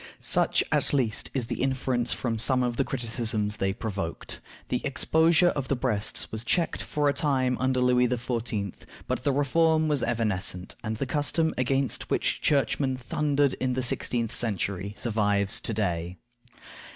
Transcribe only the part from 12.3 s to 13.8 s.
churchmen thundered in